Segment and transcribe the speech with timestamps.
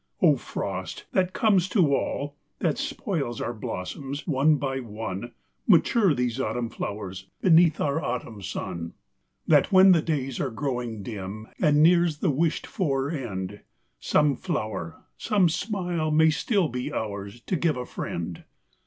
[0.19, 5.31] O Frost, that comes to all, that spoils Our blossoms, one by one,
[5.67, 8.77] Mature these autumn flowers beneath Our autumn sun.
[8.77, 9.49] ?6 LATE CHRYSANTHEMUMS.
[9.49, 13.59] That when the days are growing dim, And nears the wished for end,
[13.99, 18.43] Some flower, some smile, may still be To give a friend.